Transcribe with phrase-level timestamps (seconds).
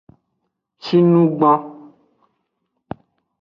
[0.83, 1.59] Shinugban.